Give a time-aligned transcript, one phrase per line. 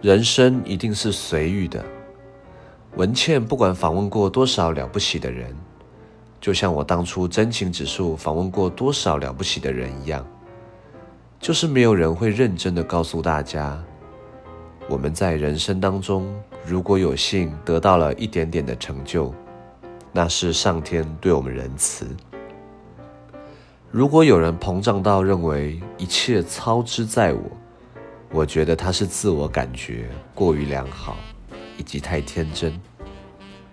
[0.00, 1.84] 人生一定是随遇的。
[2.94, 5.52] 文倩不管访问过多少了不起的人，
[6.40, 10.24] 就像我当初真情指数访问过多少了不起的人一样，
[11.40, 13.76] 就是没有人会认真的告诉大家，
[14.88, 16.32] 我们在人生当中
[16.64, 19.34] 如果有幸得到了一点点的成就，
[20.12, 22.06] 那是上天对我们仁慈。
[23.90, 27.40] 如果有人膨胀到认为一切操之在我，
[28.30, 31.16] 我觉得他是自我感觉过于良好，
[31.78, 32.78] 以及太天真。